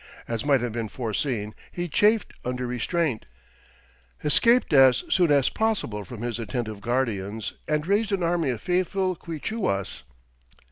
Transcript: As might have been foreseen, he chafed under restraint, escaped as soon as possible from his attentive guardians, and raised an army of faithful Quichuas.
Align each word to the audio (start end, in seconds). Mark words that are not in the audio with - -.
As 0.27 0.43
might 0.43 0.61
have 0.61 0.71
been 0.71 0.87
foreseen, 0.89 1.53
he 1.71 1.87
chafed 1.87 2.33
under 2.43 2.65
restraint, 2.65 3.23
escaped 4.23 4.73
as 4.73 5.03
soon 5.11 5.31
as 5.31 5.49
possible 5.49 6.03
from 6.05 6.23
his 6.23 6.39
attentive 6.39 6.81
guardians, 6.81 7.53
and 7.67 7.85
raised 7.85 8.11
an 8.11 8.23
army 8.23 8.49
of 8.49 8.61
faithful 8.63 9.15
Quichuas. 9.15 10.01